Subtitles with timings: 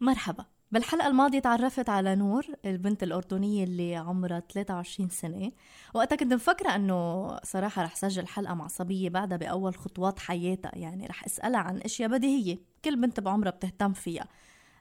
[0.00, 0.44] مرحبا.
[0.72, 5.52] بالحلقة الماضية تعرفت على نور البنت الأردنية اللي عمرها 23 سنة.
[5.94, 10.72] وقتها كنت مفكرة أنه صراحة رح سجل حلقة مع صبية بعدها بأول خطوات حياتها.
[10.74, 14.28] يعني رح أسألها عن أشياء بديهية كل بنت بعمرها بتهتم فيها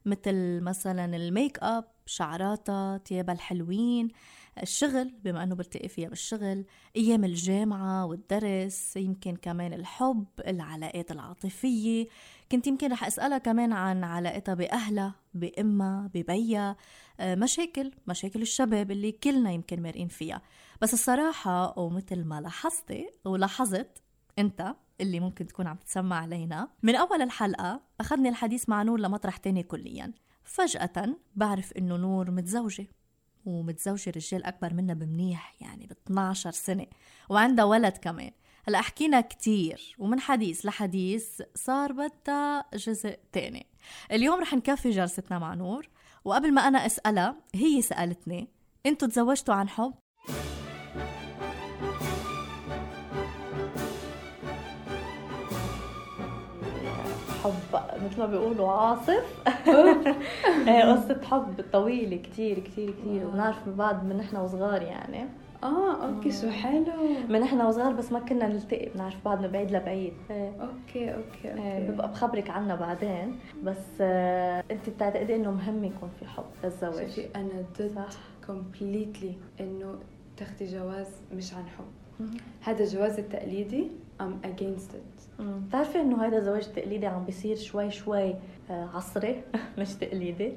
[0.06, 4.12] مثل مثلا الميك اب شعراتها تيابها الحلوين
[4.62, 6.66] الشغل بما أنه بلتقي فيها بالشغل
[6.96, 12.08] أيام الجامعة والدرس يمكن كمان الحب العلاقات العاطفية.
[12.52, 16.76] كنت يمكن رح أسألها كمان عن علاقتها بأهلها بأمها ببيها.
[17.20, 20.42] آه، مشاكل مشاكل الشباب اللي كلنا يمكن مارقين فيها.
[20.82, 24.02] بس الصراحة ومثل ما لاحظتي ولاحظت
[24.40, 29.38] أنت اللي ممكن تكون عم تسمع علينا من أول الحلقة أخذني الحديث مع نور لمطرح
[29.38, 30.14] تاني كليا.
[30.48, 32.88] فجأة بعرف إنه نور متزوجة
[33.46, 36.86] ومتزوجة رجال أكبر منها بمنيح يعني ب 12 سنة
[37.30, 38.32] وعندها ولد كمان.
[38.68, 43.66] هلأ حكينا كتير ومن حديث لحديث صار بدها جزء تاني.
[44.12, 45.90] اليوم رح نكفي جلستنا مع نور
[46.26, 48.48] وقبل ما أنا أسألها هي سألتني
[48.86, 49.94] أنتوا تزوجتوا عن حب؟
[58.08, 59.44] مثل ما بيقولوا عاصف.
[60.68, 63.28] إيه، قصة حب طويلة كتير كتير كتير.
[63.28, 65.26] وبنعرف من بعض من نحن وصغار يعني.
[65.64, 66.86] آه okay شو حلو.
[67.30, 70.14] من نحن وصغار بس ما كنا نلتقي بنعرف بعض من بعيد لبعيد.
[70.32, 70.52] إيه.
[70.62, 71.92] okay okay okay.
[71.92, 73.40] ببقى بخبرك عنها بعدين.
[73.64, 78.04] بس آه أنت بتعتقدي إنه مهم يكون في حب للزواج شوفي أنا ضد
[78.48, 79.96] completely إنه
[80.38, 81.86] تاخدي جواز مش عن حب.
[82.62, 83.92] هذا الجواز التقليدي.
[84.22, 85.42] I'm against it.
[85.42, 88.36] بتعرفي إنه هذا الزواج التقليدي عم بيصير شوي شوي
[88.70, 89.44] آه، عصري؟
[89.80, 90.54] مش تقليدي.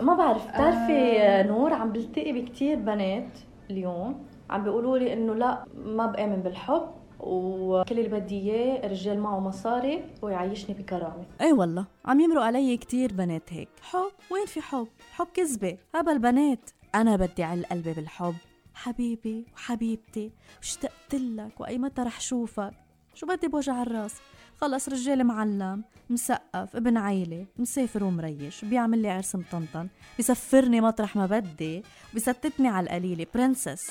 [0.00, 1.42] ما بعرف بتعرفي آه.
[1.46, 3.38] نور عم بلتقي بكتير بنات
[3.70, 4.24] اليوم.
[4.50, 6.88] عم بيقولوا لي إنه لا ما بآمن بالحب
[7.20, 11.24] وكل اللي بدي إياه رجال معه مصاري ويعيشني بكرامة.
[11.40, 13.68] أي والله عم يمروا علي كتير بنات هيك.
[13.82, 15.78] حب؟ وين في حب؟ حب كذبة.
[15.94, 18.34] هبل بنات أنا بدي على قلبي بالحب.
[18.74, 22.85] حبيبي وحبيبتي واشتقت لك وأي متى رح شوفك.
[23.16, 24.14] شو بدي بوجع الراس؟
[24.56, 31.26] خلص رجال معلم مسقف ابن عيلة مسافر ومريش بيعمل لي عرس مطنطن بيسفرني مطرح ما
[31.26, 31.82] بدي
[32.14, 33.26] بيستتني على القليلة.
[33.34, 33.90] برنسس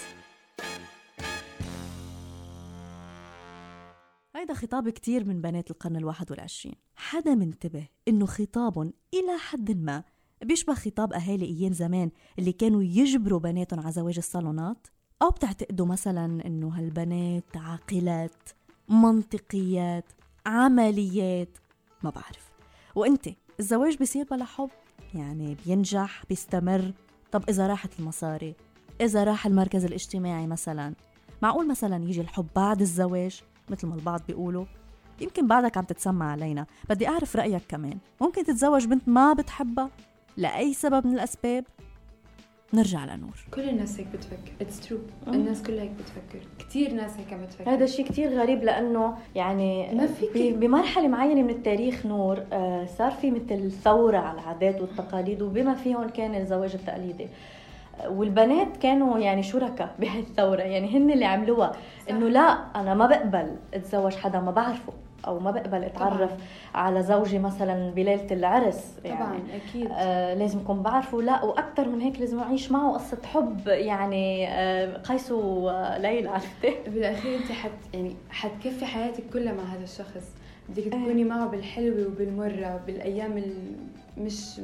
[4.35, 6.75] هيدا خطاب كتير من بنات القرن الواحد والعشرين.
[6.95, 8.81] حدا منتبه إنه خطاب
[9.13, 10.03] إلى حد ما
[10.43, 14.87] بيشبه خطاب أهالي أيام زمان اللي كانوا يجبروا بناتهم على زواج الصالونات؟
[15.21, 18.49] أو بتعتقدوا مثلا إنه هالبنات عاقلات
[18.89, 20.05] منطقيات
[20.45, 21.57] عمليات
[22.03, 22.51] ما بعرف.
[22.95, 23.29] وانت
[23.59, 24.69] الزواج بيصير بلا حب؟
[25.13, 26.91] يعني بينجح بيستمر؟
[27.31, 28.55] طب إذا راحت المصاري؟
[29.01, 30.93] إذا راح المركز الاجتماعي مثلا؟
[31.41, 34.65] معقول مثلا يجي الحب بعد الزواج؟ مثل ما البعض بيقولوا.
[35.21, 36.65] يمكن بعدك عم تتسمع علينا.
[36.89, 37.97] بدي أعرف رأيك كمان.
[38.21, 39.89] ممكن تتزوج بنت ما بتحبها؟
[40.37, 41.65] لأي سبب من الأسباب؟
[42.73, 43.45] نرجع لنور.
[43.53, 44.51] كل الناس هيك بتفكر.
[44.61, 46.47] it's true الناس كلها هيك بتفكر.
[46.59, 47.69] كثير ناس هيك عم بتفكر.
[47.73, 53.11] هذا الشيء كثير غريب لأنه يعني ما فيك بمرحلة معينة من التاريخ نور آه، صار
[53.11, 57.27] في مثل ثورة على العادات والتقاليد وبما فيهم كان الزواج التقليدي.
[58.07, 61.71] والبنات كانوا يعني شركاء بهي الثوره يعني هن اللي عملوها.
[62.09, 62.41] إنه لا
[62.75, 64.93] أنا ما بقبل أتزوج حدا ما بعرفه.
[65.27, 66.37] أو ما بقبل أتعرف طبعاً.
[66.75, 69.87] على زوجي مثلا بليلة العرس يعني طبعا أكيد.
[69.91, 71.21] آه لازم أكون بعرفه.
[71.21, 77.37] لا وأكثر من هيك لازم أعيش معه قصة حب يعني آه قيس وليلى عرفتي؟ بالأخير
[77.37, 80.35] أنت حت يعني حتكفي حياتك كلها مع هذا الشخص.
[80.69, 81.25] بدك تكوني أه.
[81.25, 83.43] معه بالحلوة وبالمرة بالأيام
[84.17, 84.59] مش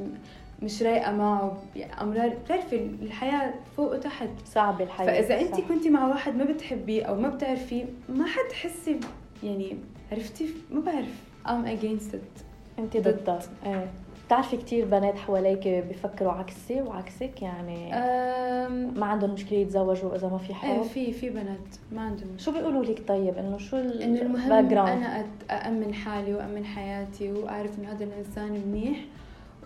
[0.62, 1.56] مش رايقة معه.
[2.00, 4.28] أمرار بتعرفي الحياة فوق وتحت.
[4.46, 9.00] صعبه الحياة فإذا أنت كنتي مع واحد ما بتحبيه أو ما بتعرفيه ما حتحسي
[9.42, 9.76] يعني
[10.12, 11.22] عرفتي؟ ما بعرف.
[11.46, 12.42] I'm against it.
[12.78, 13.90] انت ضدها إيه.
[14.26, 19.00] بتعرفي كثير بنات حواليك بيفكروا عكسي وعكسك؟ يعني أم...
[19.00, 22.38] ما عندهم مشكلة يتزوجوا إذا ما في حب؟ إيه في في بنات ما عندهم.
[22.38, 27.92] شو بيقولوا لك طيب؟ إنه شو إنه المهم أنا أأمن حالي وأمن حياتي وأعرف إنه
[27.92, 29.04] هذا الإنسان منيح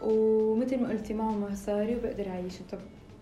[0.03, 2.79] ومثل ما قلتي معه مصاري وبقدر أعيشه طب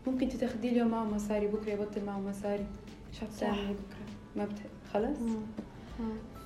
[0.06, 2.66] ممكن تاخذي اليوم معه مصاري بكرة يبطل معه مصاري.
[3.12, 4.58] شو حتعملي بكرة؟ ما بت...
[4.93, 5.19] خلص؟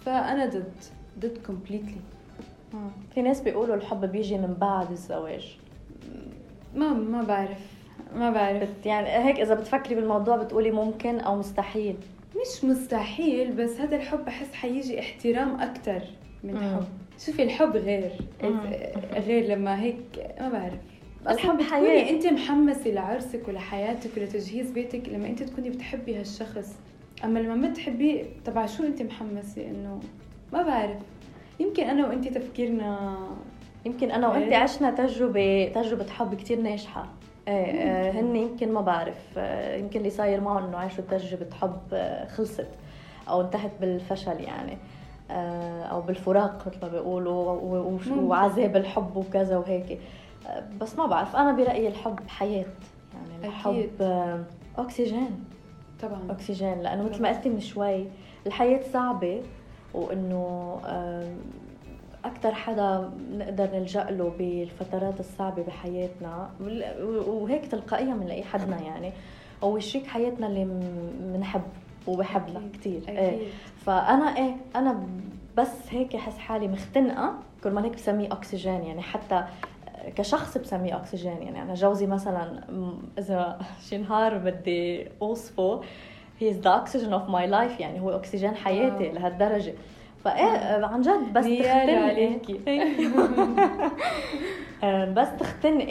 [0.04, 0.72] فأنا ضد
[1.18, 2.00] ضد كومبليتلي
[3.14, 5.58] في ناس بيقولوا الحب بيجي من بعد الزواج.
[6.74, 7.58] ما ما بعرف
[8.16, 8.68] ما بعرف.
[8.86, 11.96] يعني هيك إذا بتفكري بالموضوع بتقولي ممكن أو مستحيل.
[12.30, 16.02] مش مستحيل بس هذا الحب بحس حيجي احترام أكثر
[16.44, 16.84] من حب.
[17.26, 18.10] شوفي الحب غير
[19.12, 20.80] غير لما هيك ما بعرف.
[21.28, 26.74] الحب حياة أنت محمسة لعرسك ولحياتك ولتجهيز بيتك لما أنت تكوني بتحبي هالشخص.
[27.24, 30.00] أما لما ما تحبيه تبع شو أنت محمسة؟ إنه
[30.52, 30.98] ما بعرف.
[31.60, 33.16] يمكن أنا وأنت تفكيرنا
[33.86, 34.56] يمكن أنا وأنت إيه.
[34.56, 37.06] عشنا تجربة تجربة حب كثير ناجحة.
[37.48, 39.24] إيه آه، هن يمكن ما بعرف.
[39.36, 41.80] آه، يمكن اللي صاير معهم إنه عاشوا تجربة حب
[42.36, 42.68] خلصت
[43.28, 44.78] أو انتهت بالفشل يعني.
[45.90, 49.98] أو بالفراق مثل ما بيقولوا وعذاب الحب وكذا وهيك.
[50.80, 51.36] بس ما بعرف.
[51.36, 52.66] أنا برأيي الحب حياة
[53.14, 53.46] يعني.
[53.48, 53.90] الحب
[54.78, 55.44] اكسجين
[56.02, 56.20] طبعا.
[56.30, 58.06] أكسجين لأنه مثل ما قلتي من شوي
[58.46, 59.42] الحياة صعبة
[59.94, 60.78] وإنه
[62.24, 66.50] أكثر حدا نقدر نلجأ له بالفترات الصعبة بحياتنا
[67.26, 69.12] وهيك تلقائيا بنلاقي حدنا يعني.
[69.64, 70.64] هو شريك حياتنا اللي
[71.20, 71.62] بنحب
[72.06, 73.46] وبحبنا كثير إيه.
[73.86, 75.06] فأنا إيه أنا
[75.56, 77.34] بس هيك أحس حالي مختنقة
[77.64, 79.02] كل هيك بسميه أكسجين يعني.
[79.02, 79.44] حتى
[80.16, 81.42] كشخص بسميه أكسجين.
[81.42, 82.60] يعني أنا جوزي مثلا
[83.18, 83.58] إذا
[83.88, 85.80] شي نهار بدي أوصفه
[86.38, 89.74] he's the oxygen of my life يعني هو أكسجين حياتي لهالدرجة.
[90.24, 91.96] فإيه عن جد بس تختنقي.
[91.96, 92.60] عليكي
[95.16, 95.88] بس تختنقي.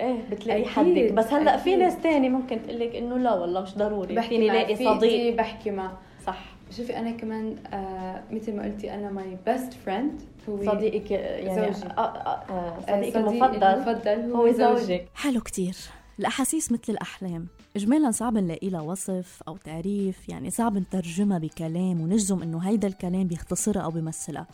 [0.00, 1.12] إيه بتلاقي حدك.
[1.12, 4.22] بس هلأ في ناس تاني ممكن تقول لك إنه لا والله مش ضروري.
[4.22, 5.34] فيني لاقي صديق.
[5.34, 5.90] بحكي مع.
[6.26, 6.38] صح.
[6.76, 11.86] شوفي أنا كمان آه مثل ما قلتي أنا my best friend هو صديقك يعني زوجي.
[11.86, 15.08] آه آه آه صديقك المفضل المفضل هو, هو زوجك.
[15.14, 15.76] حلو كتير.
[16.18, 17.46] الأحاسيس مثل الأحلام.
[17.76, 23.24] إجمالا صعب نلاقي لها وصف أو تعريف يعني صعب نترجمها بكلام ونجزم إنه هيدا الكلام
[23.24, 24.46] بيختصرها أو بيمثلها.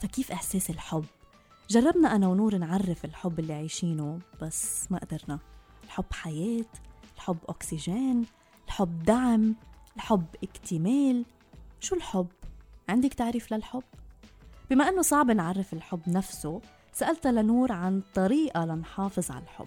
[0.00, 1.04] فكيف إحساس الحب؟
[1.70, 5.38] جربنا أنا ونور نعرف الحب اللي عايشينه بس ما قدرنا.
[5.84, 6.64] الحب حياة
[7.16, 8.24] الحب أكسجين
[8.66, 9.54] الحب دعم
[9.96, 11.24] الحب اكتمال.
[11.82, 12.26] شو الحب؟
[12.88, 13.82] عندك تعريف للحب؟
[14.70, 16.60] بما أنه صعب نعرف الحب نفسه
[16.92, 19.66] سألت لنور عن طريقة لنحافظ على الحب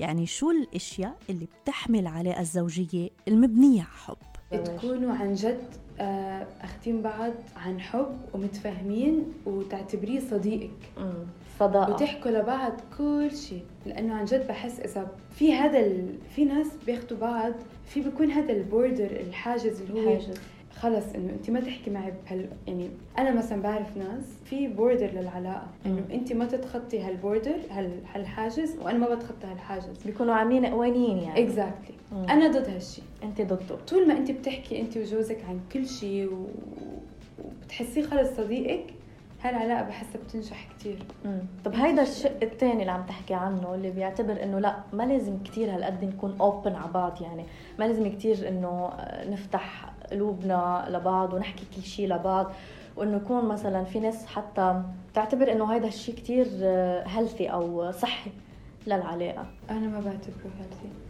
[0.00, 4.16] يعني شو الأشياء اللي بتحمل على الزوجية المبنية على حب
[4.64, 5.64] تكونوا عن جد
[6.00, 10.92] آه، اخذين بعض عن حب ومتفاهمين وتعتبريه صديقك
[11.58, 16.18] صداقة وتحكوا لبعض كل شيء لأنه عن جد بحس إذا في هذا ال...
[16.36, 17.52] في ناس بياخذوا بعض
[17.86, 20.40] في بيكون هذا البوردر الحاجز اللي هو حاجز.
[20.74, 25.66] خلص إنه أنت ما تحكي معي بهال يعني أنا مثلا بعرف ناس في border للعلاقة
[25.86, 27.56] إنه أنت ما تتخطي هال border
[28.14, 30.02] هالحاجز وأنا ما بتخطى هالحاجز.
[30.06, 31.42] بيكونوا عاملين قوانين يعني.
[31.44, 32.30] exactly exactly.
[32.30, 33.76] أنا ضد هالشيء أنت ضده.
[33.88, 36.46] طول ما أنت بتحكي أنت وجوزك عن كل شيء
[37.64, 38.84] وبتحسيه خلص صديقك
[39.42, 40.98] هالعلاقه بحسها بتنجح كثير
[41.64, 45.74] طب هيدا الشق الثاني اللي عم تحكي عنه اللي بيعتبر إنه لا ما لازم كثير
[45.74, 47.44] هالقد نكون open على بعض يعني.
[47.78, 48.90] ما لازم كثير إنه
[49.26, 52.52] نفتح قلوبنا لبعض ونحكي كل شيء لبعض.
[52.96, 54.82] وإنه يكون مثلا في ناس حتى
[55.14, 56.46] تعتبر إنه هذا الشيء كثير
[57.06, 58.30] healthy أو صحي
[58.86, 59.46] للعلاقة.
[59.70, 61.09] أنا ما بعتبره healthy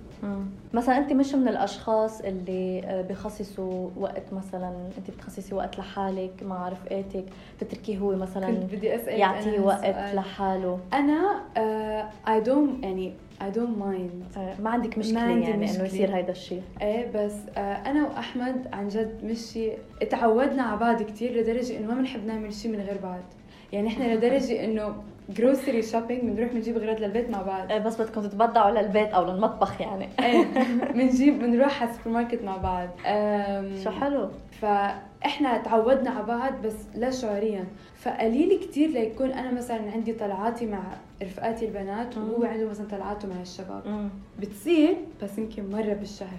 [0.75, 6.69] مثلا انت مش من الأشخاص اللي آه، بخصصوا وقت مثلا انت بتخصصي وقت لحالك مع
[6.69, 7.25] رفقاتك
[7.61, 10.17] تتركيه هو مثلا كنت بدي اسالك يعطيه وقت سؤال.
[10.17, 10.79] لحاله.
[10.93, 11.41] أنا
[12.29, 14.25] اي uh, don't يعني I don't mind
[14.61, 16.63] ما عندك مشكلة ما عندي يعني إنه يصير هيدا الشيء.
[16.83, 19.71] إيه بس uh, أنا وأحمد عن جد مشي
[20.11, 23.21] تعودنا على بعض كثير لدرجة إنه ما بنحب نعمل شيء من غير بعض.
[23.73, 24.95] يعني إحنا لدرجة إنه
[25.31, 27.73] grocery shopping بنروح بنجيب اغراض للبيت مع بعض.
[27.73, 30.09] إيه بس بدكم تتبضعوا للبيت أو للمطبخ يعني.
[30.25, 30.45] إيه
[30.95, 32.89] بنجيب بنروح على السوبر ماركت مع بعض.
[33.85, 34.29] شو حلو.
[34.61, 37.65] فإحنا تعودنا على بعض بس لا شعوريا.
[37.95, 40.83] فقليل كتير ليكون أنا مثلا عندي طلعاتي مع
[41.23, 44.11] رفقاتي البنات وهو عنده مثلا طلعاته مع الشباب.
[44.41, 46.39] بتصير بس يمكن مرة بالشهر.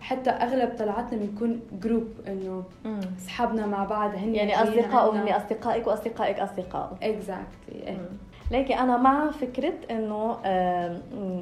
[0.00, 2.64] حتى أغلب طلعاتنا بنكون group إنه
[3.18, 7.98] أصحابنا مع بعض هن يعني اصدقائه هن أصدقائك وأصدقائك اصدقائه exactly
[8.50, 10.36] ليكي أنا مع فكرة إنه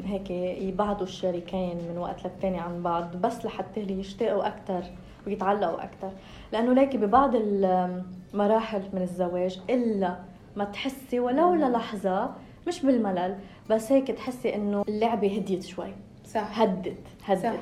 [0.04, 0.30] هيك
[0.62, 4.82] يبعدوا الشريكين من وقت للتاني عن بعض بس لحتى يشتاقوا أكثر
[5.26, 6.10] ويتعلقوا أكثر
[6.52, 10.16] لأنه ليكي ببعض المراحل من الزواج إلا
[10.56, 12.30] ما تحسي ولو للحظة
[12.66, 13.36] مش بالملل
[13.70, 15.92] بس هيك تحسي إنه اللعبة هديت شوي.
[16.26, 16.60] صح.
[16.60, 17.42] هدت هدت.
[17.42, 17.52] صح.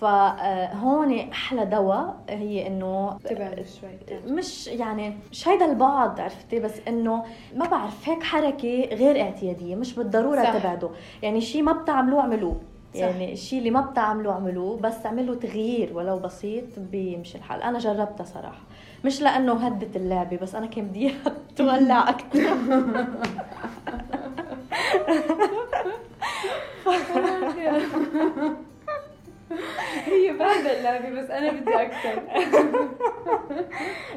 [0.00, 4.18] فهون أحلى دواء هي إنه تبعد شوي.
[4.34, 7.24] مش يعني مش هيدا البعد عرفتي؟ بس إنه
[7.56, 10.58] ما بعرف هيك حركة غير اعتيادية مش بالضرورة صح.
[10.58, 10.90] تبعده.
[11.22, 12.56] يعني شيء ما بتعملوه اعملوه.
[12.94, 17.62] يعني الشيء اللي ما بتعملوه اعملوه بس اعملوا تغيير ولو بسيط بيمشي الحال.
[17.62, 18.60] أنا جربتها صراحة.
[19.04, 21.10] مش لأنه هدت اللعبة بس أنا كان بدي
[21.56, 22.48] تولع أكثر
[30.12, 32.22] هي بعد اللعبة بس أنا بدي أكثر.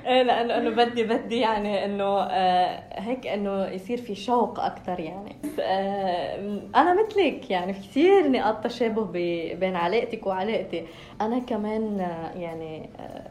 [0.07, 5.35] إيه لأنه إنه بدي بدي يعني إنه آه هيك إنه يصير في شوق أكثر يعني.
[5.59, 9.03] آه أنا مثلك يعني في كثير نقاط تشابه
[9.55, 10.87] بين علاقتك وعلاقتي.
[11.21, 12.89] أنا كمان آه، يعني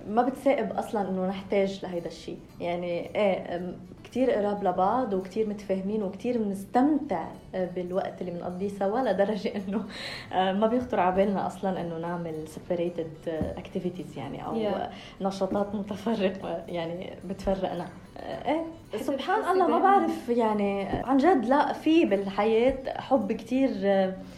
[0.08, 3.74] ما بتسائب أصلا إنه نحتاج لهيدا الشيء يعني إيه
[4.10, 7.24] كتير قراب لبعض وكتير متفاهمين وكتير بنستمتع
[7.54, 9.84] بالوقت اللي بنقضيه سوا لدرجة إنه
[10.32, 15.22] آه، ما بيخطر على بالنا أصلا إنه نعمل separated activities يعني أو yeah.
[15.22, 17.86] نشاطات متفرقة يعني بتفرقنا.
[18.20, 18.64] إيه
[18.96, 23.70] سبحان الله ما بعرف يعني عن جد لا في بالحياة حب كتير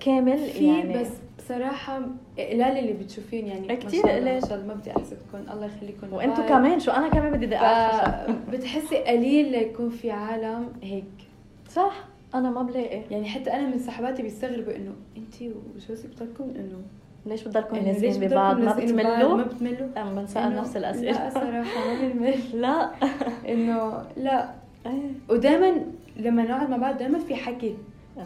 [0.00, 0.98] كامل في يعني.
[0.98, 2.00] بس بصراحة
[2.38, 6.42] قلال اللي بتشوفين يعني كثير قلال ما شاء الله ما بدي أحسدكم الله يخليكم وأنتم
[6.42, 11.04] كمان شو أنا كمان بدي دقائق بتحسي قليل ليكون في عالم هيك.
[11.70, 13.02] صح أنا ما بلاقي.
[13.10, 16.78] يعني حتى أنا من صحباتي بيستغربوا إنه انت وجوزك بضلكم إنه
[17.26, 21.12] ليش بتضلكم يعني لازقين ببعض؟ ما بتملوا؟ ما بتملوا؟ أنا بنسأل نفس الأسئلة.
[21.12, 22.34] لا صراحة ما بنمل.
[22.62, 22.90] لا.
[23.48, 24.50] إنه لا.
[25.30, 25.82] ودائما
[26.16, 27.74] لما نقعد مع بعض دائما في حكي.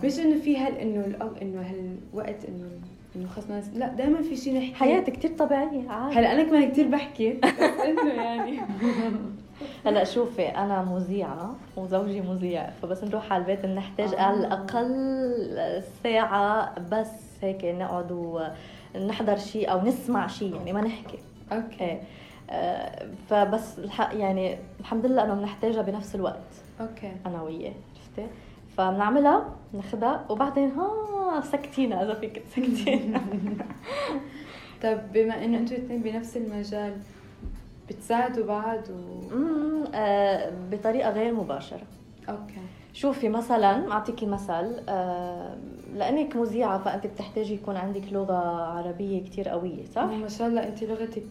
[0.04, 2.70] مش إنه في هال إنه إنه هالوقت إنه
[3.16, 4.74] إنه خلص لا دائما في شيء نحكي.
[4.74, 6.18] حياه كثير طبيعية عادي.
[6.18, 8.60] هلا أنا كمان كثير بحكي بس إنه يعني.
[9.86, 14.20] هلا شوفي أنا مذيعة وزوجي مذيع فبس نروح على البيت بنحتاج آه.
[14.20, 17.10] على الأقل ساعة بس
[17.42, 18.12] هيك نقعد
[18.94, 21.18] ونحضر شيء أو نسمع شيء يعني ما نحكي.
[21.52, 21.84] أوكي.
[21.84, 22.00] إيه.
[22.50, 26.52] آه فبس الحق يعني الحمد لله إنه بنحتاجها بنفس الوقت.
[26.80, 27.12] okay.
[27.26, 28.32] أنا وياه عرفتي؟
[28.76, 33.20] فبنعملها ناخذها وبعدين ها سكتينا إذا فيك تسكتينا
[34.82, 36.92] طيب بما إنه أنتم الاثنين بنفس المجال
[37.88, 39.20] بتساعدوا بعض و...
[39.94, 41.82] آه بطريقة غير مباشرة.
[42.28, 42.60] okay.
[42.96, 44.76] شوفي مثلا اعطيكي مثل
[45.94, 50.84] لأنك مذيعة فأنت بتحتاجي يكون عندك لغة عربية كثير قوية صح؟ ما شاء الله أنت
[50.84, 51.22] لغتك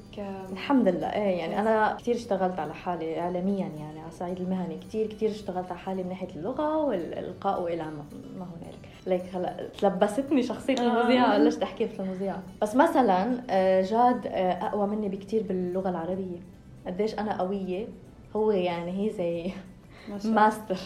[0.51, 1.07] الحمد لله.
[1.13, 4.77] إيه يعني أنا كثير اشتغلت على حالي اعلاميا يعني على الصعيد المهني.
[4.77, 7.83] كثير كثير اشتغلت على حالي من ناحية اللغة والإلقاء وإلى
[8.37, 8.89] ما هنالك.
[9.07, 11.01] ليك هلا تلبستني شخصيه آه.
[11.01, 11.37] المذيعة.
[11.37, 12.43] بلشت أحكي في المذيعة.
[12.61, 16.39] بس مثلا آه، جاد آه، أقوى مني بكثير باللغة العربية.
[16.87, 17.87] قديش أنا قوية.
[18.35, 19.51] هو يعني هي زي
[20.25, 20.77] ماستر.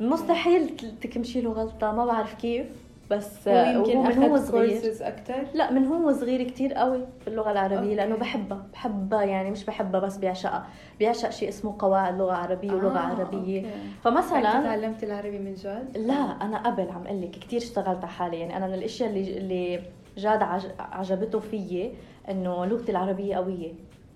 [0.00, 2.66] مستحيل تكمشي له غلطه ما بعرف كيف.
[3.10, 4.92] بس يمكن من هو صغير.
[5.00, 7.94] أكثر لا من هو صغير كثير قوي في اللغة العربية okay.
[7.94, 10.66] لأنه بحبها بحبها يعني مش بحبها بس بيعشقها
[10.98, 13.60] بيعشق شيء اسمه قواعد لغة عربية ولغة آه عربية.
[13.60, 13.70] okay.
[14.04, 18.40] فمثلا تعلمت العربي من جاد لا أنا قبل عم أقول لك كثير اشتغلت على حالي
[18.40, 19.80] يعني أنا من الأشياء اللي اللي
[20.16, 20.42] جاد
[20.78, 21.92] عجبته فيي
[22.30, 23.72] إنه لغتي العربية قوية.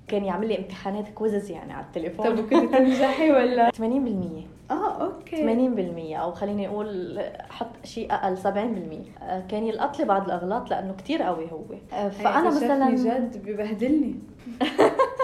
[0.08, 2.26] كان يعمل لي امتحانات quizzes يعني على التليفون.
[2.26, 3.82] طب وكنت تنجحي ولا؟ 80%
[4.70, 6.14] آه أوكي.
[6.14, 10.94] 80% أو خليني أقول حط شيء أقل 70% آه، كان يلقط لي بعض الأغلاط لأنه
[10.94, 11.62] كتير قوي هو.
[11.92, 14.14] آه، فأنا مثلا جد ببهدلني.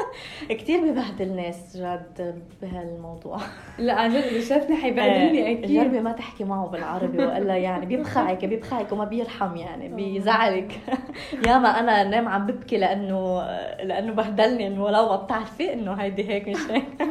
[0.48, 3.38] كثير ببهدل ناس جد بهالموضوع.
[3.78, 5.80] لا عن جد اللي شافني حيبهدلني آه، أكيد.
[5.80, 10.80] جربي ما تحكي معه بالعربي والا يعني بيبخعك بيبخعك وما بيرحم يعني بيزعلك.
[11.46, 13.42] ياما أنا نام عم ببكي لأنه
[13.82, 16.84] لأنه بهدلني إنه ولو ما بتعرفي إنه هيدي هيك مش هيك.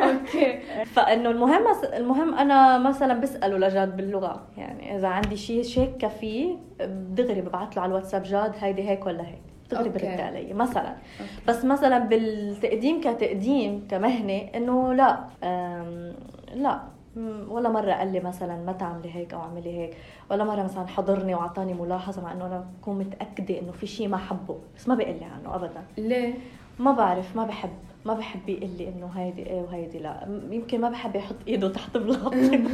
[0.00, 0.58] okay.
[0.84, 6.56] فإنه المهم المهم أنا مثلا بسأله لجاد باللغة يعني إذا عندي شيء شاكه فيه
[6.88, 9.53] دغري ببعث له على الواتساب جاد هيدي هيك ولا هيك.
[9.82, 10.88] برد علي مثلا.
[10.88, 11.32] okay.
[11.48, 15.24] بس مثلا بالتقديم كتقديم كمهنة إنه لا
[16.54, 16.80] لا.
[17.48, 19.96] ولا مرة قال لي مثلا ما تعملي هيك أو اعملي هيك.
[20.30, 24.16] ولا مرة مثلا حضرني وأعطاني ملاحظة مع إنه أنا بكون متأكدة إنه في شيء ما
[24.16, 24.56] حبه.
[24.76, 25.82] بس ما بيقول لي عنه ابدا.
[25.98, 26.34] ليه؟
[26.78, 27.70] ما بعرف ما بحب.
[28.04, 30.40] ما بحب يقول لي إنه هيدي إيه وهيدي لا.
[30.50, 32.54] يمكن ما بحب يحط إيده تحت بلاطتي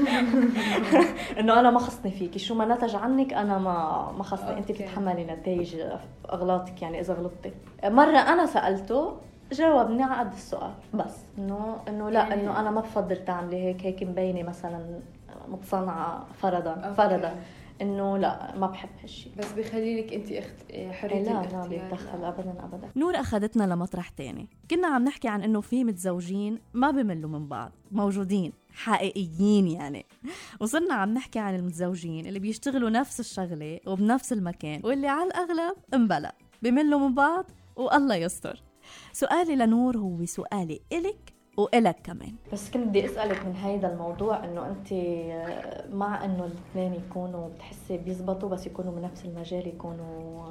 [1.41, 2.39] إنه أنا ما خصني فيكي.
[2.39, 4.59] شو ما نتج عنك أنا ما ما خصني.
[4.59, 5.77] أنت بتتحملي نتائج
[6.33, 7.53] أغلاطك يعني إذا غلطتي.
[7.85, 9.13] مرة أنا سألته
[9.53, 10.71] جاوبني على قد السؤال.
[10.95, 11.17] بس.
[11.39, 15.01] إنه إنه لا يعني إنه أنا ما بفضل تعملي هيك هيك مبينة مثلا
[15.49, 17.35] متصنعة فرضا فرضا.
[17.81, 20.73] إنه لا ما بحب هالشيء بس بخلي لك أنت اخت...
[20.73, 22.91] حريه لا لا بيتدخل ابدا ابدا.
[22.97, 24.49] نور أخذتنا لمطرح تاني.
[24.71, 30.07] كنا عم نحكي عن إنه في متزوجين ما بملوا من بعض موجودين حقيقيين يعني.
[30.61, 36.33] وصرنا عم نحكي عن المتزوجين اللي بيشتغلوا نفس الشغلة وبنفس المكان واللي على الأغلب انبلى.
[36.63, 38.63] بملوا من بعض والله يستر.
[39.13, 42.33] سؤالي لنور هو سؤالي إلك وإلك كمان.
[42.53, 44.93] بس كنت بدي أسألك من هيدا الموضوع إنه أنت
[45.95, 50.45] مع إنه الاثنين يكونوا بتحسي بيزبطوا بس يكونوا بنفس المجال يكونوا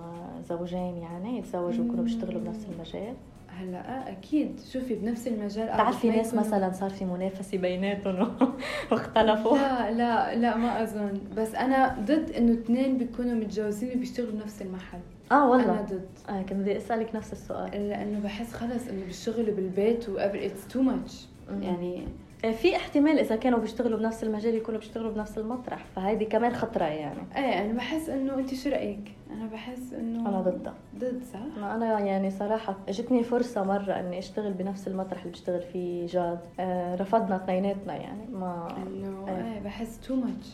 [0.50, 3.14] زوجين يعني يتزوجوا ويكونوا بيشتغلوا بنفس المجال؟
[3.48, 4.60] هلأ أكيد.
[4.74, 8.36] شوفي بنفس المجال بتعرفي ناس مثلا صار في منافسة بيناتهم
[8.92, 11.22] واختلفوا؟ لا لا لا ما أظن.
[11.38, 15.00] بس أنا ضد إنه اثنين بيكونوا متجوزين وبيشتغلوا بنفس المحل.
[15.32, 15.72] آه والله.
[15.74, 16.10] أنا ضد.
[16.30, 17.72] آه كنت بدي أسألك نفس السؤال.
[17.90, 21.26] لأنه بحس خلص إنه بالشغل وبالبيت whatever it's too much
[21.62, 22.08] يعني
[22.44, 26.86] إيه، في احتمال إذا كانوا بيشتغلوا بنفس المجال يكونوا بيشتغلوا بنفس المطرح فهيدي كمان خطرة
[26.86, 27.20] يعني.
[27.36, 30.74] إيه أنا بحس إنه انت شو رأيك؟ أنا بحس إنه أنا ضدها.
[30.98, 35.62] ضد صح؟ ما أنا يعني صراحة إجتني فرصة مرة إني أشتغل بنفس المطرح اللي بيشتغل
[35.62, 36.40] فيه جاد.
[36.60, 40.48] آه رفضنا اثنيناتنا يعني ما انه إيه, إيه بحس too much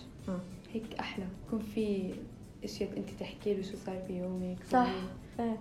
[0.73, 1.25] هيك أحلى.
[1.47, 2.13] يكون في
[2.65, 4.87] اشياء أنت تحكي له شو صار بيومك صح.
[5.39, 5.57] إيه.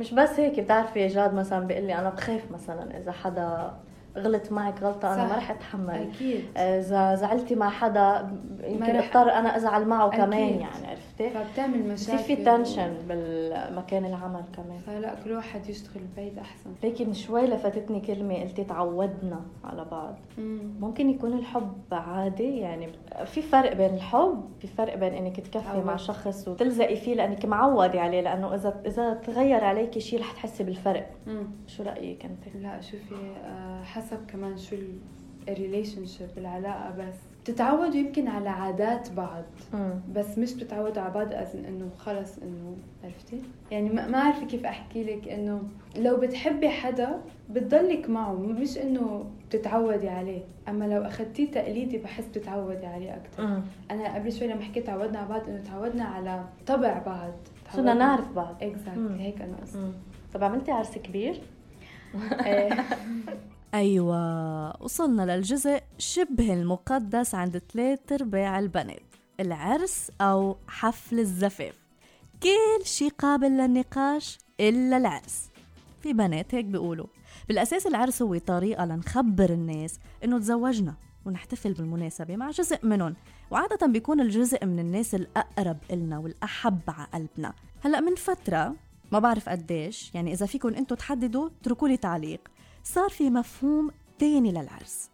[0.00, 3.72] مش بس هيك بتعرفي جاد مثلا بيقول لي أنا بخاف مثلا إذا حدا
[4.16, 6.10] غلط معك غلطة أنا ما رح أتحمل.
[6.14, 6.44] أكيد.
[6.56, 8.28] إذا زعلتي مع حدا
[8.64, 10.20] يمكن اضطر أنا أزعل معه أكيد.
[10.20, 10.91] كمان يعني.
[11.20, 12.18] عرفتي؟ فبتعمل مشاكل.
[12.18, 14.78] في في تنشن بالمكان العمل كمان.
[14.78, 16.70] فلا كل واحد يشتغل بعيد أحسن.
[16.84, 20.18] لكن شوي لفتتني كلمة قلتي تعودنا على بعض.
[20.38, 20.74] مم.
[20.80, 22.88] ممكن يكون الحب عادي يعني
[23.24, 25.80] في فرق بين الحب في فرق بين إنك تكفي.
[25.80, 30.64] مع شخص وتلزقي فيه لأنك معودة عليه لأنه إذا إذا تغير عليكي شيء رح تحسي
[30.64, 31.10] بالفرق.
[31.26, 31.46] مم.
[31.66, 33.14] شو رأيك أنت؟ لا شوفي
[33.44, 34.76] آه، حسب كمان شو
[35.48, 39.44] ال relationship العلاقة بس بتتعودوا يمكن على عادات بعض
[39.74, 39.94] مم.
[40.14, 45.04] بس مش بتتعودوا على بعض أظن إنه خلص إنه عرفتي؟ يعني ما عارفة كيف أحكي
[45.04, 45.62] لك إنه
[45.96, 47.20] لو بتحبي حدا
[47.50, 53.62] بتضلك معه مش إنه بتتعودي عليه أما لو اخذتيه تقليدي بحس بتتعودي عليه أكثر.
[53.90, 57.32] أنا قبل شوي لما حكيت تعودنا على بعض إنه تعودنا على طبع بعض.
[57.72, 58.56] صرنا نعرف بعض.
[58.62, 59.92] اكزاكتلي هيك أنا قصدي.
[60.34, 61.40] طب عملتي عرس كبير؟
[63.74, 69.02] أيوة وصلنا للجزء شبه المقدس عند ثلاث أرباع البنات
[69.40, 71.78] العرس أو حفل الزفاف.
[72.42, 75.50] كل شي قابل للنقاش إلا العرس.
[76.02, 77.06] في بنات هيك بيقولوا
[77.48, 80.94] بالأساس العرس هو طريقة لنخبر الناس إنه تزوجنا
[81.26, 83.14] ونحتفل بالمناسبة مع جزء منهم.
[83.50, 87.52] وعادة بيكون الجزء من الناس الأقرب إلنا والأحب على قلبنا.
[87.84, 88.74] هلأ من فترة
[89.12, 92.40] ما بعرف قديش يعني إذا فيكم أنتوا تحددوا اتركوا لي تعليق.
[92.84, 95.10] صار في مفهوم تاني للعرس.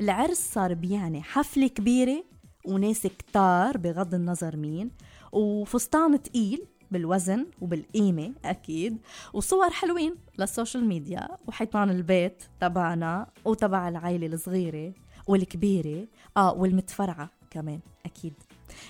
[0.00, 2.24] العرس صار بيعني حفلة كبيرة
[2.66, 4.90] وناس كتار بغض النظر مين
[5.32, 8.98] وفستان تقيل بالوزن وبالقيمة أكيد
[9.32, 14.94] وصور حلوين للسوشيال ميديا وحيطان البيت تبعنا وتبع العائلة الصغيرة
[15.26, 18.34] والكبيرة آه والمتفرعة كمان أكيد.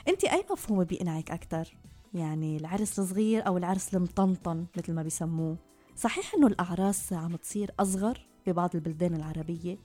[0.08, 1.76] أنت أي مفهوم بيقنعك أكتر؟
[2.14, 5.56] يعني العرس الصغير أو العرس المطنطن مثل ما بيسموه؟
[5.96, 9.78] صحيح إنه الأعراس عم تصير أصغر؟ ببعض البلدان العربية.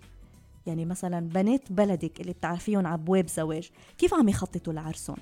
[0.65, 5.17] يعني مثلا بنات بلدك اللي بتعرفيهم على أبواب زواج كيف عم يخططوا لعرسهم؟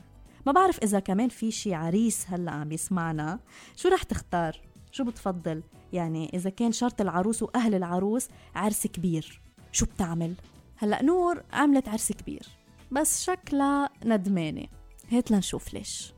[0.45, 3.39] ما بعرف إذا كمان في شي عريس هلأ عم يسمعنا
[3.76, 9.41] شو رح تختار؟ شو بتفضل؟ يعني إذا كان شرط العروس وأهل العروس عرس كبير.
[9.71, 10.34] شو بتعمل؟
[10.78, 12.48] هلأ نور عملت عرس كبير
[12.91, 14.67] بس شكلها ندمانة.
[15.12, 16.14] هات لنشوف ليش.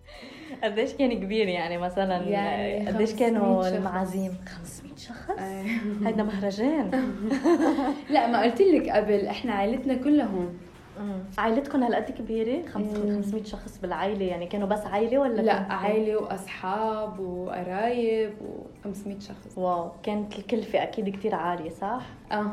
[0.63, 5.39] قديش كان كبير يعني مثلا يعني قديش كانوا المعازيم؟ 500 شخص؟
[6.05, 6.91] هيدا مهرجان.
[8.09, 10.57] لا ما قلت لك قبل إحنا عائلتنا كلها هون
[11.37, 18.33] عائلتكم هالقد كبيرة 500 شخص بالعائلة يعني كانوا بس عائلة ولا لأ عائلة وأصحاب وقرايب
[18.85, 19.57] و500 شخص.
[19.57, 22.51] واو كانت الكلفة أكيد كتير عالية صح؟ آه.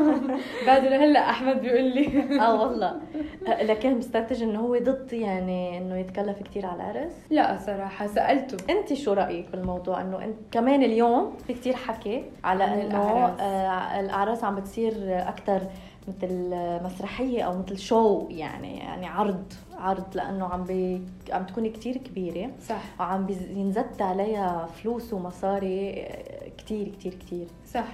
[0.66, 2.40] بعد لهلا أحمد بيقول لي.
[2.40, 3.00] آه والله.
[3.70, 8.56] لكن مستنتج إنه هو ضد يعني إنه يتكلف كتير على العرس؟ لأ صراحة سألته.
[8.70, 14.44] أنت شو رأيك بالموضوع؟ إنه أنت كمان اليوم في كتير حكي على إنه آه الأعراس
[14.44, 14.92] عم بتصير
[15.28, 15.60] أكثر
[16.08, 16.50] مثل
[16.84, 19.44] مسرحية أو مثل شو يعني يعني عرض.
[19.82, 22.50] عرض لأنه عم بي عم تكون كتير كبيرة.
[22.68, 22.82] صح.
[23.00, 26.08] وعم بينزت عليها فلوس ومصاري
[26.58, 27.46] كتير كتير كتير.
[27.72, 27.88] صح.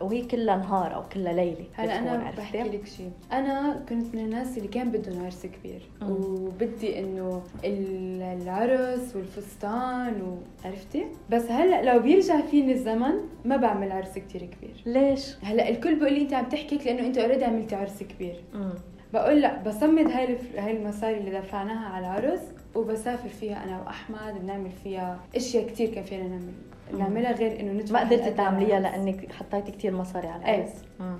[0.00, 4.58] وهي كلها نهار أو كلها ليلة هلا أنا بحكي لك شيء أنا كنت من الناس
[4.58, 5.82] اللي كان بدهم عرس كبير.
[6.02, 6.10] م.
[6.10, 14.44] وبدي إنه العرس والفستان وعرفتي بس هلا لو بيرجع فيني الزمن ما بعمل عرس كتير
[14.44, 14.82] كبير.
[14.86, 18.40] ليش؟ هلا الكل بيقول لي أنت عم تحكي لأنه أنت already عملتي عرس كبير.
[18.54, 18.70] م.
[19.12, 22.40] بقول لا بصمد هاي هاي المصاري اللي دفعناها على العرس
[22.74, 26.52] وبسافر فيها أنا وأحمد بنعمل فيها أشياء كثير كان فينا نعمل
[26.98, 30.84] نعملها غير إنه ندفع ما قدرتي تعمليها لأنك حطيتي كثير مصاري على العرس.
[31.00, 31.16] إيه.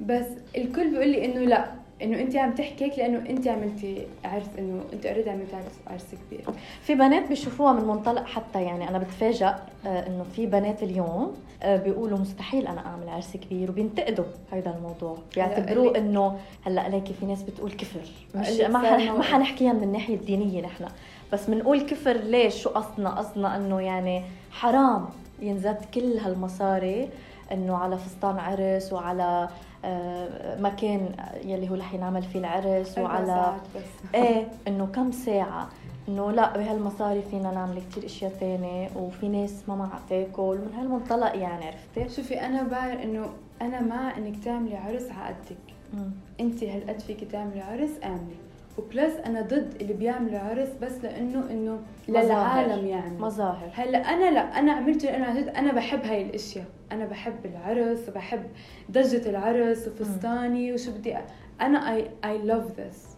[0.00, 0.26] بس
[0.56, 4.82] الكل بيقول لي إنه لا إنه انت عم تحكي هيك لأنه انت عملتي عرس إنه
[4.92, 6.44] انت already عملتي عرس عرس كبير.
[6.82, 9.46] في بنات بيشوفوها من منطلق حتى يعني أنا بتفاجئ
[9.86, 15.18] آه، إنه في بنات اليوم آه، بيقولوا مستحيل أنا أعمل عرس كبير وبينتقدوا هذا الموضوع.
[15.34, 18.00] بيعتبروه إنه هلأ عليكي في ناس بتقول كفر.
[18.34, 20.84] مش ما ما حنحكيها من الناحية الدينية نحن.
[21.32, 25.08] بس بنقول كفر ليش؟ شو قصدنا؟ قصدنا إنه يعني حرام
[25.42, 27.08] ينزت كل هالمصاري
[27.52, 29.48] إنه على فستان عرس وعلى
[30.60, 31.12] مكان
[31.44, 33.82] يلي هو رح ينعمل فيه العرس وعلى بس.
[34.14, 35.68] إيه إنه كم ساعة؟
[36.08, 41.36] إنه لا بهالمصاري فينا نعمل كثير أشياء ثانية وفي ناس ما معها تاكل من هالمنطلق
[41.36, 43.26] يعني عرفتي؟ شوفي أنا بعرف إنه
[43.62, 45.74] أنا مع إنك تعملي عرس على قدك.
[46.40, 48.36] انت هالقد فيك تعملي عرس اعملي
[48.80, 53.18] وبلس أنا ضد اللي بيعملوا عرس بس لأنه إنه للعالم يعني.
[53.18, 53.68] مظاهر.
[53.74, 56.64] هلأ أنا لا أنا عملت أنا جد أنا بحب هاي الأشياء.
[56.92, 58.42] أنا بحب العرس وبحب
[58.90, 61.16] ضجه العرس وفستاني وشو بدي
[61.60, 63.16] أنا I I love this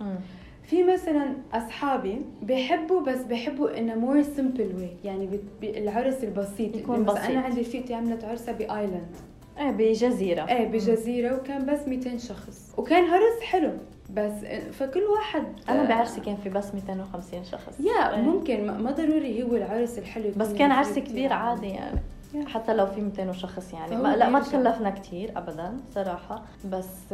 [0.63, 6.77] في مثلا أصحابي بيحبوا بس بيحبوا انه more simple way يعني العرس البسيط.
[6.77, 7.19] يكون بسيط.
[7.19, 9.17] أنا عندي رفيقتي عملت عرسها ب island
[9.59, 10.49] إيه بجزيرة.
[10.49, 12.75] إيه بجزيرة وكان بس 200 شخص.
[12.79, 13.73] وكان عرس حلو.
[14.15, 14.33] بس
[14.73, 17.81] فكل واحد أنا بعرسي كان في بس 250 شخص.
[17.81, 18.21] يا إيه.
[18.23, 18.67] ممكن.
[18.71, 21.33] ما ضروري هو العرس الحلو بس كان عرس كبير.
[21.33, 22.01] عادي يعني.
[22.47, 23.97] حتى لو في 200 شخص يعني.
[23.97, 26.43] ما لا ما تكلفنا كثير ابدا صراحة.
[26.65, 27.09] بس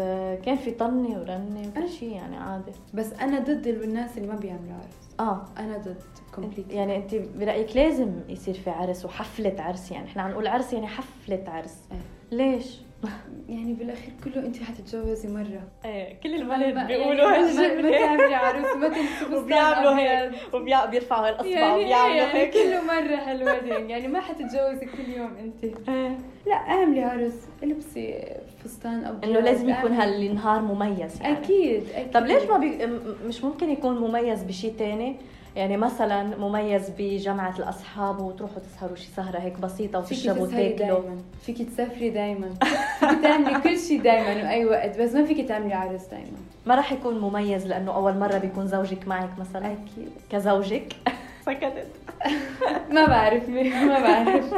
[0.44, 2.72] كان في طنة ورنة وكل شيء يعني عادي.
[2.94, 5.08] بس أنا ضد الناس اللي ما بيعملوا عرس.
[5.20, 5.42] آه.
[5.58, 6.02] أنا ضد
[6.34, 10.06] complete يعني أنت برأيك لازم يصير في عرس وحفلة عرس يعني.
[10.06, 11.76] إحنا عم نقول عرس يعني حفلة عرس.
[11.92, 12.38] إيه.
[12.38, 12.80] ليش؟
[13.48, 15.62] يعني بالأخير كله انت حتتجوزي مرة.
[15.84, 21.84] إيه كل البنات بيقولوا هالجمله ما تعملي عروس ما تلبسي وبيعملوا هيك وبيرفعوا الأصبع يعني
[21.84, 22.52] وبيعملوا يعني هيك.
[22.52, 25.88] كله مرة هال wedding يعني ما حتتجوزي كل يوم انت.
[25.88, 26.18] إيه.
[26.46, 31.38] لا اعملي عرس البسي فستان أبيض إنه لازم يكون هالنهار مميز يعني.
[31.38, 32.10] أكيد أكيد.
[32.10, 32.86] طب ليش ما بي...
[33.26, 35.16] مش ممكن يكون مميز بشيء ثاني
[35.56, 41.00] يعني مثلا مميز بجمعة الأصحاب وتروحوا تسهروا شي سهرة هيك بسيطة وتشربوا وتاكلوا.
[41.42, 42.54] فيك تسافري دايما.
[43.00, 46.38] فيك تعملي كل شيء دايما وأي وقت بس ما فيك تعملي عرس دايما.
[46.66, 49.66] ما راح يكون مميز لأنه أول مرة بيكون زوجك معك مثلا.
[49.66, 50.10] أكيد.
[50.30, 50.96] كزوجك.
[51.46, 51.86] سكتت.
[52.90, 54.54] ما بعرف ما بعرف.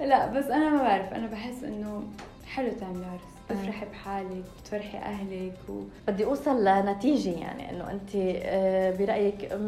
[0.00, 1.12] لا بس أنا ما بعرف.
[1.12, 2.02] أنا بحس إنه
[2.46, 3.35] حلو تعملي عرس.
[3.48, 5.80] تفرحي بحالك وتفرحي أهلك و...
[6.08, 9.58] بدي أوصل لنتيجة يعني إنه أنت آه، برأيك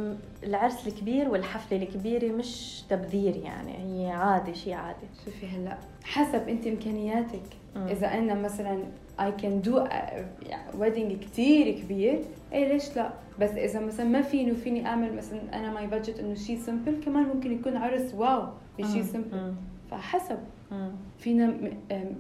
[0.43, 6.67] العرس الكبير والحفلة الكبيرة مش تبذير يعني هي عادي شيء عادي شوفي هلأ حسب أنت
[6.67, 7.43] إمكانياتك.
[7.77, 7.87] م.
[7.87, 8.83] إذا أنا مثلا
[9.21, 9.85] I can do
[10.79, 12.21] wedding كثير كبير
[12.53, 13.11] إيه ليش لا؟
[13.41, 17.25] بس إذا مثلا ما فيني وفيني أعمل مثلا أنا my budget إنه شيء simple كمان
[17.35, 18.43] ممكن يكون عرس wow
[18.79, 19.55] بشيء simple
[19.91, 20.39] فحسب.
[21.19, 21.73] فينا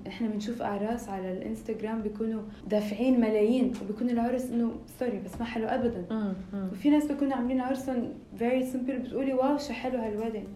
[0.06, 5.66] إحنا بنشوف اعراس على الإنستغرام بيكونوا دافعين ملايين وبيكون العرس إنه sorry بس ما حلو
[5.66, 6.06] ابدا.
[6.72, 10.46] وفي ناس بيكونوا عاملين عرسهم very simple بتقولي wow شو حلو هال wedding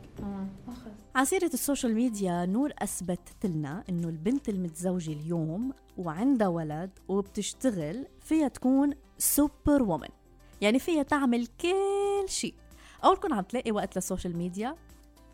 [1.14, 8.07] ع سيرة ال social media نور أثبتت لنا إنه البنت المتزوجة اليوم وعندها ولد وبتشتغل
[8.20, 10.09] فيها تكون super woman
[10.61, 12.55] يعني فيها تعمل كل شيء.
[13.05, 14.75] أول كون عم تلاقي وقت لل social media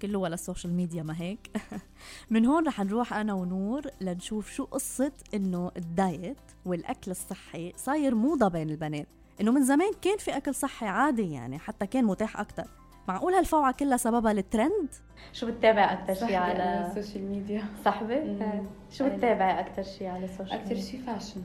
[0.03, 1.51] كله ولا ال social media ما هيك
[2.31, 8.15] من هون رح نروح أنا ونور لنشوف شو قصة إنه ال diet والأكل الصحي صاير
[8.15, 9.07] موضة بين البنات
[9.41, 12.67] إنه من زمان كان في أكل صحي عادي يعني حتى كان متاح أكثر
[13.09, 14.89] معقول هالفوعة كلها سببها الترند؟
[15.33, 20.30] شو بتتابع أكثر شيء على ال social media؟ صاحبة؟ شو بتتابعي أكثر شيء على ال
[20.30, 21.43] social media؟ أكثر شيء fashion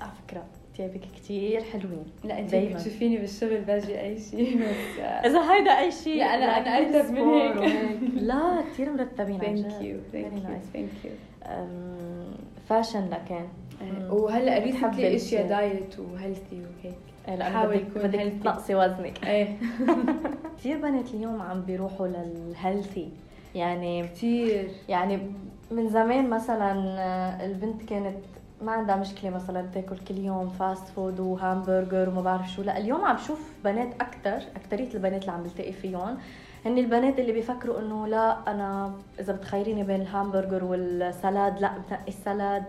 [0.00, 2.04] على فكرة ثيابك كثير حلوين.
[2.24, 6.78] لا انت بتشوفيني بالشغل باجي أي شيء بس إذا هيدا أي شيء لا أنا أنا
[6.78, 11.10] ارتب من هيك لا كثير مرتبين thank you thank you thank you
[12.68, 13.44] fashion لكن
[14.10, 19.26] وهلأ اريد تحبي اشياء diet و healthy وهيك حاول بدك تنقصي وزنك.
[19.26, 19.58] إيه.
[20.58, 23.08] كثير بنات اليوم عم بيروحوا لل healthy
[23.54, 25.18] يعني كثير يعني
[25.70, 28.16] من زمان مثلا آه، البنت كانت
[28.62, 32.62] ما عندها مشكلة مثلا تاكل كل يوم fast food وهامبرجر وما بعرف شو.
[32.62, 36.16] لا اليوم عم بشوف بنات أكثر اكثريه البنات اللي عم بلتقي فيهم.
[36.66, 42.08] هن البنات اللي بيفكروا إنه لا أنا إذا بتخيريني بين الهامبرجر وال salad لا بتنقي
[42.08, 42.64] ال salad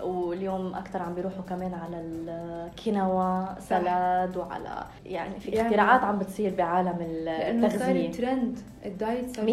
[0.00, 6.18] واليوم أكثر عم بيروحوا كمان على ال quinoa salad وعلى يعني في يعني اختراعات عم
[6.18, 9.46] بتصير بعالم التغذيه لأنه صار ترند ال diet صار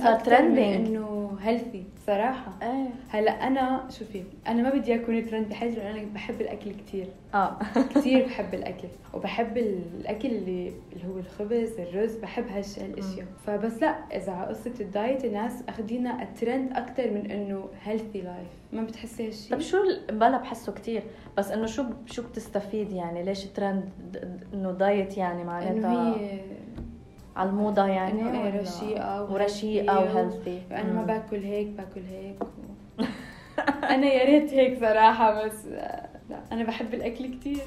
[0.00, 5.48] 100% صار trending إنه healthy صراحة إيه هلا أنا شوفي أنا ما بدي أكون ترند
[5.48, 7.58] بحيث لأنه أنا بحب الأكل كثير آه.
[7.94, 13.26] كثير بحب الأكل وبحب الأكل اللي اللي هو الخبز الرز بحب هالأشياء.
[13.46, 18.48] فبس لا إذا على قصة ال diet الناس اخذينا الترند أكثر من إنه healthy life
[18.72, 19.78] ما بتحسي هالشيء طب شو
[20.10, 21.02] بلا بحسه كثير
[21.38, 23.88] بس إنه شو شو بتستفيد يعني؟ ليش ترند
[24.54, 26.40] إنه دايت يعني معناتها؟ هي
[27.36, 28.20] على الموضة يعني.
[28.20, 32.46] إنه إيه رشيقة ورشيقة وهيلثي أنا ما باكل هيك باكل هيك و...
[33.94, 37.62] أنا يا ريت هيك صراحة بس لا أنا بحب الأكل كثير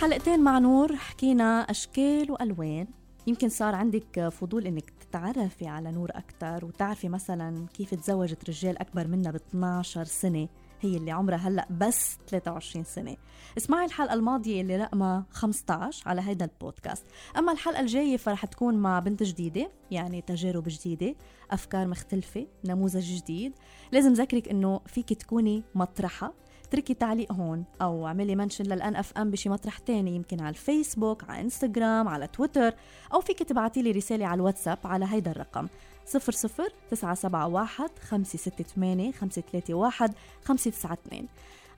[0.00, 2.86] حلقتين مع نور حكينا أشكال وألوان.
[3.26, 9.06] يمكن صار عندك فضول إنك تتعرفي على نور أكثر وتعرفي مثلا كيف تزوجت رجال أكبر
[9.06, 10.48] منها ب 12 سنة.
[10.80, 13.16] هي اللي عمرها هلأ بس 23 سنة.
[13.56, 17.04] اسمعي الحلقة الماضية اللي رقمها 15 على هيدا البودكاست.
[17.36, 21.14] أما الحلقة الجاية فرح تكون مع بنت جديدة يعني تجارب جديدة
[21.50, 23.52] أفكار مختلفة نموذج جديد.
[23.92, 26.34] لازم ذكرك إنه فيك تكوني مطرحة
[26.68, 31.24] اتركي تعليق هون أو اعملي mention للأن أف أم بشي مطرح تاني يمكن على الفيسبوك
[31.30, 32.74] على إنستغرام على تويتر
[33.14, 35.68] أو فيك تبعتي لي رسالة على الواتساب على هيدا الرقم
[36.06, 41.28] 00 971 568 531 592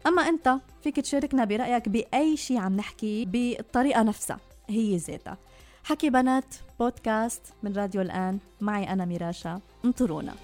[0.07, 5.38] أما أنت فيك تشاركنا برأيك بأي شيء عم نحكي بالطريقة نفسها هي ذاتها
[5.85, 10.35] حكي بنات بودكاست من راديو الآن معي أنا ميراشا انطرونا.